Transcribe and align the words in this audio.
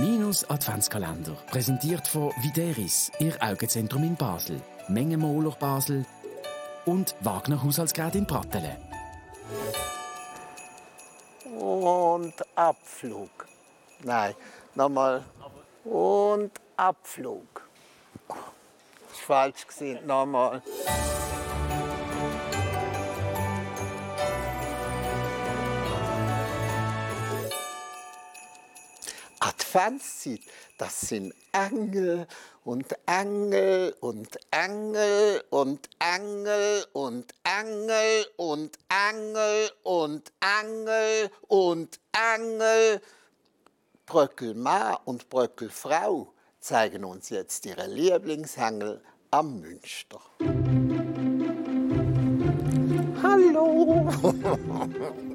Minus 0.00 0.48
Adventskalender, 0.48 1.36
präsentiert 1.50 2.08
von 2.08 2.32
Videris, 2.40 3.12
Ihr 3.18 3.36
Augenzentrum 3.38 4.02
in 4.02 4.16
Basel, 4.16 4.58
Mengenmoler 4.88 5.50
Basel 5.50 6.06
und 6.86 7.14
Wagner 7.20 7.62
Haushaltsgerät 7.62 8.14
in 8.14 8.26
Pratteln. 8.26 8.78
Und 11.44 12.32
Abflug. 12.56 13.46
Nein, 14.02 14.34
nochmal. 14.74 15.22
Und 15.84 16.52
Abflug. 16.78 17.68
Oh, 18.28 18.34
ist 19.12 19.20
falsch 19.20 19.66
gesehen. 19.66 20.06
Nochmal. 20.06 20.62
Adventszeit, 29.70 30.40
das 30.78 31.00
sind 31.00 31.32
Engel 31.52 32.26
und 32.64 32.86
Engel 33.06 33.94
und 34.00 34.36
Engel 34.50 35.44
und 35.50 35.88
Engel 36.00 36.84
und 36.92 37.32
Engel 37.44 38.26
und 38.36 38.78
Engel 38.88 39.70
und 39.84 40.32
Engel 40.40 41.30
und 41.46 42.00
Engel. 42.34 43.00
Bröckelmann 44.06 44.96
und 45.04 45.28
Bröckelfrau 45.28 46.32
zeigen 46.58 47.04
uns 47.04 47.28
jetzt 47.28 47.64
ihre 47.64 47.86
Lieblingsengel 47.86 49.00
am 49.30 49.60
Münster. 49.60 50.20
Hallo! 53.22 54.10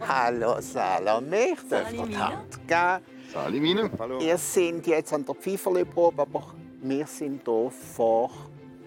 Hallo 0.00 0.60
Salome, 0.60 1.52
ich 1.52 1.68
darf 1.68 1.90
dir 1.90 2.06
die 2.06 2.16
Hand 2.16 2.66
geben. 2.66 3.19
Sali 3.32 3.60
Mine. 3.60 3.88
Hallo. 3.96 4.18
Ihr 4.18 4.36
seid 4.36 4.86
jetzt 4.88 5.12
an 5.12 5.24
der 5.24 5.36
Pfeiferli-Probe, 5.36 6.22
aber 6.22 6.52
wir 6.82 7.06
sind 7.06 7.42
hier 7.44 7.70
vor 7.70 8.30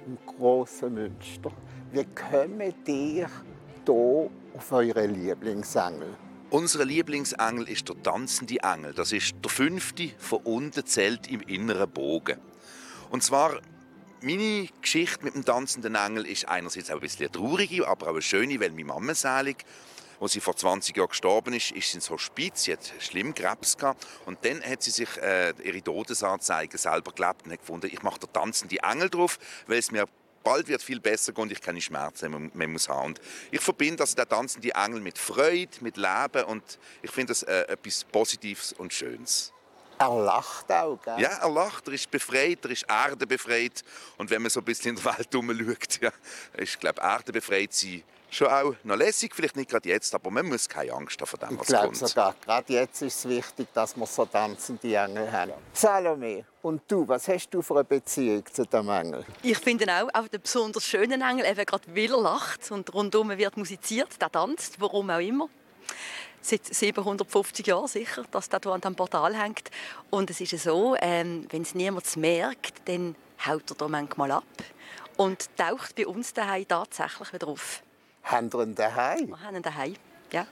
dem 0.05 0.17
grossen 0.25 0.95
Münster. 0.95 1.50
Wie 1.94 2.03
kommen 2.03 2.73
ihr 2.85 3.30
hier 3.85 4.30
auf 4.58 4.72
eure 4.72 5.05
Lieblingsengel? 5.05 6.17
Unser 6.50 6.83
Lieblingsengel 6.83 7.69
ist 7.69 7.88
der 7.88 8.02
tanzende 8.03 8.58
Engel. 8.61 8.94
Das 8.94 9.13
ist 9.13 9.35
der 9.41 9.50
fünfte 9.50 10.09
von 10.17 10.41
unten 10.44 10.85
zählt 10.85 11.31
im 11.31 11.39
inneren 11.41 11.89
Bogen. 11.89 12.38
Und 13.11 13.23
zwar 13.23 13.61
meine 14.22 14.67
Geschichte 14.81 15.23
mit 15.23 15.35
dem 15.35 15.45
tanzenden 15.45 15.95
Engel 15.95 16.25
ist 16.25 16.50
einerseits 16.50 16.89
auch 16.89 16.95
ein 16.95 17.00
bisschen 17.00 17.28
eine 17.28 17.31
traurige, 17.31 17.88
aber 17.88 18.07
auch 18.07 18.11
eine 18.11 18.22
schöne, 18.22 18.59
weil 18.59 18.72
meine 18.72 18.85
Mama 18.85 19.16
selig 19.16 19.63
als 20.23 20.33
sie 20.33 20.39
vor 20.39 20.55
20 20.55 20.95
Jahren 20.95 21.09
gestorben 21.09 21.53
ist, 21.53 21.71
ist 21.71 21.91
sie 21.91 21.97
ins 21.97 22.09
Hospiz, 22.09 22.63
sie 22.63 22.73
hat 22.73 22.93
schlimm 22.99 23.35
Krebs 23.35 23.77
gehabt. 23.77 24.07
Und 24.25 24.43
dann 24.43 24.63
hat 24.63 24.81
sie 24.81 24.91
sich 24.91 25.17
äh, 25.17 25.53
ihre 25.63 25.81
Todesanzeige 25.81 26.77
selber 26.77 27.11
gelebt 27.11 27.43
und 27.45 27.52
hat 27.52 27.59
gefunden, 27.59 27.89
ich 27.91 28.02
mache 28.02 28.19
da 28.19 28.27
tanzende 28.27 28.77
Engel 28.81 29.09
drauf, 29.09 29.38
weil 29.67 29.77
es 29.77 29.91
mir 29.91 30.05
bald 30.44 30.67
wird 30.67 30.81
viel 30.81 30.99
besser 30.99 31.33
gehen 31.33 31.44
und 31.44 31.51
ich 31.51 31.61
keine 31.61 31.81
Schmerzen 31.81 32.51
mehr 32.53 32.67
muss 32.67 32.89
haben. 32.89 33.07
Und 33.07 33.21
ich 33.51 33.61
verbinde 33.61 34.03
also 34.03 34.16
den 34.16 34.27
tanzenden 34.27 34.71
Engel 34.71 35.01
mit 35.01 35.17
Freude, 35.17 35.71
mit 35.81 35.97
Leben 35.97 36.45
und 36.45 36.79
ich 37.01 37.11
finde 37.11 37.31
das 37.31 37.44
äh, 37.44 37.61
etwas 37.67 38.03
Positives 38.05 38.73
und 38.73 38.94
Schönes. 38.94 39.53
Er 39.97 40.09
lacht 40.09 40.72
auch, 40.72 40.99
gell? 41.03 41.19
Ja, 41.19 41.30
er 41.30 41.49
lacht, 41.49 41.88
er 41.88 41.94
ist 41.94 42.09
befreit, 42.09 42.59
er 42.63 42.72
ist 42.72 42.86
Erde 42.88 43.27
befreit. 43.27 43.83
Und 44.17 44.30
wenn 44.30 44.41
man 44.41 44.50
so 44.50 44.59
ein 44.59 44.66
bisschen 44.66 44.95
in 44.95 45.03
der 45.03 45.17
Welt 45.17 45.27
herumschaut, 45.31 46.02
ja, 46.02 46.11
ist, 46.53 46.80
glaube 46.80 47.02
Erde 47.02 47.31
befreit 47.31 47.73
sein 47.73 48.03
schon 48.33 48.47
auch 48.47 48.73
noch 48.83 48.95
lässig, 48.95 49.33
vielleicht 49.35 49.55
nicht 49.55 49.69
gerade 49.69 49.88
jetzt, 49.89 50.13
aber 50.13 50.31
man 50.31 50.47
muss 50.47 50.67
keine 50.67 50.94
Angst 50.94 51.19
haben 51.22 51.27
vor 51.27 51.39
dem, 51.39 51.58
was 51.58 51.67
ich 51.67 51.75
glaube 51.75 51.85
kommt. 51.88 51.97
sogar, 51.97 52.35
gerade 52.44 52.73
jetzt 52.73 53.02
ist 53.02 53.17
es 53.19 53.30
wichtig, 53.30 53.67
dass 53.73 53.95
wir 53.95 54.05
so 54.05 54.25
tanzende 54.25 54.95
Engel 54.95 55.31
haben. 55.31 55.53
Salome, 55.72 56.45
und 56.61 56.81
du, 56.88 57.07
was 57.07 57.28
hast 57.28 57.50
du 57.50 57.61
für 57.61 57.75
eine 57.75 57.83
Beziehung 57.83 58.44
zu 58.52 58.66
dem 58.66 58.89
Engel? 58.89 59.25
Ich 59.41 59.57
finde 59.59 59.85
auch, 59.91 60.09
auch 60.13 60.28
den 60.28 60.41
besonders 60.41 60.85
schönen 60.85 61.22
Engel, 61.22 61.45
eben 61.45 61.66
gerade 61.66 61.95
weil 61.95 62.11
er 62.11 62.22
lacht 62.22 62.72
und 62.72 62.94
rundum 62.94 63.38
wird 63.38 63.57
musiziert, 63.57 64.22
der 64.22 64.31
tanzt, 64.31 64.79
warum 64.79 65.09
auch 65.09 65.19
immer. 65.19 65.50
Seit 66.42 66.66
750 66.66 67.68
Jahren 67.68 67.88
sicher, 67.88 68.24
dass 68.31 68.50
der 68.50 68.59
hier 68.62 68.74
an 68.74 68.81
dem 68.81 68.96
Portal 68.96 69.36
hängt. 69.36 69.72
Und 70.09 70.30
es 70.30 70.42
ist 70.42 70.58
so, 70.62 70.96
ähm, 71.00 71.48
wenn 71.50 71.62
es 71.62 71.74
niemand 71.74 72.18
merkt, 72.18 72.81
dann 72.86 73.16
haut 73.46 73.70
er 73.72 73.76
da 73.76 73.88
manchmal 73.88 74.31
ab 74.31 74.44
und 75.18 75.50
taucht 75.58 75.96
bei 75.96 76.08
uns 76.08 76.34
daheim 76.34 76.68
tatsächlich 76.68 77.34
wieder 77.34 77.48
auf. 77.48 77.81
Haben 78.24 78.52
wir 78.52 78.64
ihn 78.64 78.76
daheim? 78.76 79.30
Wir 79.30 79.40
haben 79.42 79.56
ihn 79.56 79.62
daheim, 79.62 79.96
ja. 80.31 80.48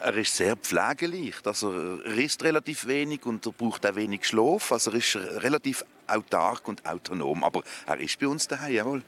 Er 0.00 0.14
ist 0.16 0.36
sehr 0.36 0.56
pflegeleicht, 0.56 1.46
also 1.46 1.72
er 1.72 2.18
isst 2.18 2.42
relativ 2.42 2.86
wenig 2.86 3.24
und 3.24 3.46
er 3.46 3.52
braucht 3.52 3.86
auch 3.86 3.94
wenig 3.94 4.26
Schlaf. 4.26 4.70
Also 4.70 4.90
er 4.90 4.98
ist 4.98 5.16
relativ 5.16 5.84
autark 6.06 6.68
und 6.68 6.84
autonom, 6.84 7.42
aber 7.42 7.62
er 7.86 7.98
ist 7.98 8.18
bei 8.18 8.28
uns 8.28 8.46
daheim, 8.46 8.72
jawohl. 8.74 9.02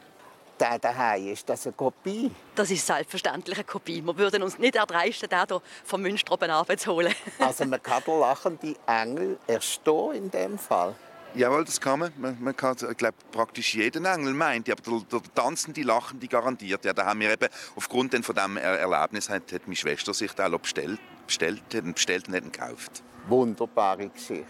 Der 0.58 0.78
daheim, 0.78 1.32
ist 1.32 1.48
das 1.48 1.66
eine 1.66 1.72
Kopie? 1.72 2.30
Das 2.54 2.70
ist 2.70 2.86
selbstverständlich 2.86 3.58
eine 3.58 3.64
Kopie. 3.64 4.00
Wir 4.02 4.16
würden 4.16 4.42
uns 4.42 4.58
nicht 4.58 4.76
erdreisten, 4.76 5.28
den 5.28 5.46
hier 5.48 5.62
vom 5.84 6.02
Münster 6.02 6.32
oben 6.32 6.50
abzuholen. 6.50 7.12
also 7.40 7.64
man 7.64 7.82
kann 7.82 8.02
den 8.06 8.20
lachenden 8.20 8.76
Engel 8.86 9.38
erstehen 9.48 10.14
in 10.14 10.30
dem 10.30 10.58
Fall? 10.58 10.94
Jawohl, 11.34 11.64
das 11.64 11.80
kann 11.80 11.98
man. 11.98 12.12
Man, 12.16 12.36
man 12.40 12.56
kann, 12.56 12.76
ich 12.88 12.96
glaube, 12.96 13.16
praktisch 13.32 13.74
jeden 13.74 14.04
Engel 14.04 14.32
meint, 14.34 14.70
aber 14.70 14.80
der, 14.80 15.00
der 15.20 15.34
tanzende, 15.34 15.82
lachende 15.82 16.28
garantiert. 16.28 16.84
Ja, 16.84 16.92
da 16.92 17.04
haben 17.06 17.18
wir 17.18 17.32
eben 17.32 17.48
aufgrund 17.74 18.14
von 18.24 18.34
diesem 18.34 18.56
Erlebnis 18.56 19.28
hat, 19.28 19.52
hat 19.52 19.62
meine 19.66 19.74
Schwester 19.74 20.14
sich 20.14 20.32
da 20.32 20.48
bestellt, 20.48 21.00
bestellt, 21.26 21.62
bestellt 21.94 22.28
und 22.28 22.36
hat 22.36 22.44
ihn 22.44 22.52
gekauft. 22.52 23.02
Wunderbare 23.26 24.08
Geschichte. 24.08 24.46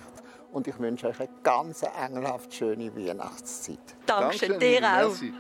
Und 0.53 0.69
ich 0.69 0.79
wünsche 0.79 1.09
euch 1.09 1.19
eine 1.19 1.31
ganz 1.43 1.83
engelhaft 1.83 2.53
schöne 2.55 2.95
Weihnachtszeit. 2.95 3.79
Dankeschön, 4.05 4.59
dir 4.61 4.79
auch. 4.85 5.09
Merci. 5.09 5.33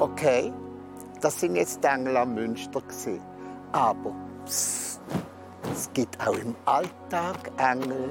Okay, 0.00 0.50
das 1.20 1.38
sind 1.38 1.56
jetzt 1.56 1.84
die 1.84 1.88
Engel 1.88 2.16
am 2.16 2.34
Münster. 2.34 2.82
Aber 3.72 4.14
pss, 4.46 4.98
es 5.70 5.92
gibt 5.92 6.18
auch 6.26 6.32
im 6.32 6.56
Alltag 6.64 7.50
Engel. 7.58 8.10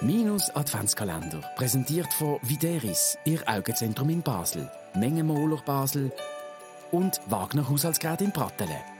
Minus 0.00 0.48
Adventskalender, 0.56 1.42
präsentiert 1.56 2.10
von 2.14 2.38
Videris, 2.40 3.18
Ihr 3.26 3.40
Augenzentrum 3.46 4.08
in 4.08 4.22
Basel, 4.22 4.70
Mengenmoler 4.94 5.60
Basel 5.66 6.10
und 6.90 7.20
Wagner 7.26 7.68
Haushaltsgerät 7.68 8.22
in 8.22 8.32
Pratteln. 8.32 8.97